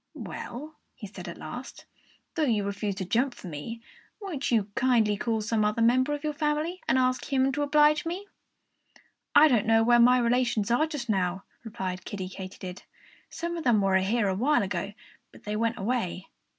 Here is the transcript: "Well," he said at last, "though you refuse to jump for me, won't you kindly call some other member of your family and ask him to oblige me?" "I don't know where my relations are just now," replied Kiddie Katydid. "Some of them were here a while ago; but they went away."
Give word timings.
"Well," 0.15 0.79
he 0.95 1.05
said 1.05 1.27
at 1.27 1.37
last, 1.37 1.85
"though 2.33 2.41
you 2.45 2.63
refuse 2.63 2.95
to 2.95 3.05
jump 3.05 3.35
for 3.35 3.45
me, 3.45 3.81
won't 4.19 4.49
you 4.49 4.71
kindly 4.73 5.15
call 5.15 5.41
some 5.41 5.63
other 5.63 5.83
member 5.83 6.13
of 6.15 6.23
your 6.23 6.33
family 6.33 6.81
and 6.87 6.97
ask 6.97 7.25
him 7.31 7.51
to 7.51 7.61
oblige 7.61 8.03
me?" 8.03 8.25
"I 9.35 9.47
don't 9.47 9.67
know 9.67 9.83
where 9.83 9.99
my 9.99 10.17
relations 10.17 10.71
are 10.71 10.87
just 10.87 11.07
now," 11.07 11.43
replied 11.63 12.03
Kiddie 12.03 12.29
Katydid. 12.29 12.81
"Some 13.29 13.55
of 13.57 13.63
them 13.63 13.79
were 13.79 13.97
here 13.97 14.27
a 14.27 14.33
while 14.33 14.63
ago; 14.63 14.93
but 15.31 15.43
they 15.43 15.55
went 15.55 15.77
away." 15.77 16.25